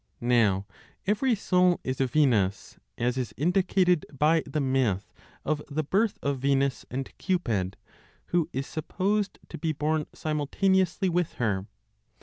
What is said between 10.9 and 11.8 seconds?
with her.